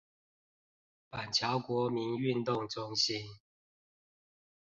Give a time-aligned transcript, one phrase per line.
[1.11, 3.37] 板橋國民運動中心